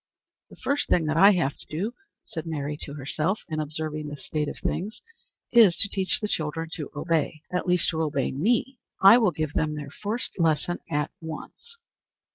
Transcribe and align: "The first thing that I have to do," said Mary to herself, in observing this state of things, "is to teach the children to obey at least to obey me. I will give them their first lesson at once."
"The 0.49 0.55
first 0.55 0.89
thing 0.89 1.05
that 1.05 1.15
I 1.17 1.33
have 1.33 1.55
to 1.57 1.65
do," 1.67 1.93
said 2.25 2.47
Mary 2.47 2.75
to 2.85 2.95
herself, 2.95 3.41
in 3.47 3.59
observing 3.59 4.07
this 4.07 4.25
state 4.25 4.47
of 4.49 4.57
things, 4.57 4.99
"is 5.51 5.77
to 5.77 5.87
teach 5.87 6.19
the 6.19 6.27
children 6.27 6.71
to 6.77 6.89
obey 6.95 7.43
at 7.53 7.67
least 7.67 7.91
to 7.91 8.01
obey 8.01 8.31
me. 8.31 8.79
I 8.99 9.19
will 9.19 9.29
give 9.29 9.53
them 9.53 9.75
their 9.75 9.91
first 9.91 10.39
lesson 10.39 10.79
at 10.89 11.11
once." 11.21 11.77